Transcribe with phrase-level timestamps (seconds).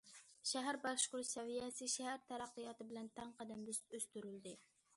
[0.51, 4.57] شەھەر باشقۇرۇش سەۋىيەسى شەھەر تەرەققىياتى بىلەن تەڭ قەدەمدە ئۆستۈرۈلدى.